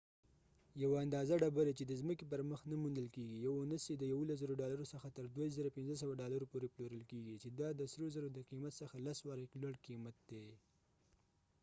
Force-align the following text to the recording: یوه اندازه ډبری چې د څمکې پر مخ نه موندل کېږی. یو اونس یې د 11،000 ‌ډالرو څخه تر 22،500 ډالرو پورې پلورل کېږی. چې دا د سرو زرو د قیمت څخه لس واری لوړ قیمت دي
یوه 0.83 0.97
اندازه 1.05 1.33
ډبری 1.41 1.73
چې 1.79 1.83
د 1.85 1.91
څمکې 1.99 2.25
پر 2.31 2.41
مخ 2.51 2.61
نه 2.71 2.75
موندل 2.83 3.07
کېږی. 3.15 3.37
یو 3.45 3.53
اونس 3.59 3.83
یې 3.91 3.95
د 3.99 4.03
11،000 4.15 4.59
‌ډالرو 4.61 4.85
څخه 4.93 5.07
تر 5.17 5.25
22،500 5.35 6.19
ډالرو 6.21 6.45
پورې 6.51 6.67
پلورل 6.75 7.03
کېږی. 7.11 7.35
چې 7.43 7.49
دا 7.59 7.69
د 7.79 7.81
سرو 7.91 8.07
زرو 8.15 8.27
د 8.33 8.39
قیمت 8.49 8.73
څخه 8.81 8.95
لس 9.05 9.17
واری 9.27 9.45
لوړ 9.61 9.75
قیمت 9.85 10.15
دي 10.29 10.47